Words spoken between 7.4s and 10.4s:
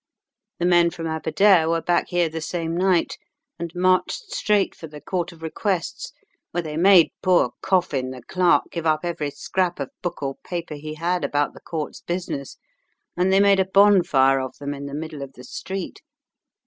Coffin, the clerk, give up every scrap of book or